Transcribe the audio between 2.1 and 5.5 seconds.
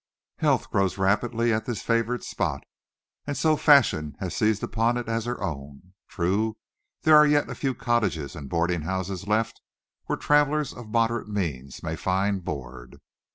spot, and so fashion has seized upon it as her